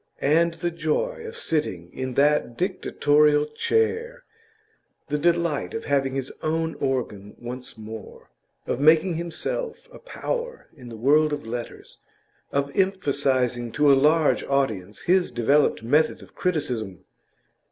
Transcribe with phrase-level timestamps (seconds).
[0.19, 4.23] And the joy of sitting in that dictatorial chair!
[5.09, 8.31] The delight of having his own organ once more,
[8.65, 11.99] of making himself a power in the world of letters,
[12.51, 17.03] of emphasising to a large audience his developed methods of criticism!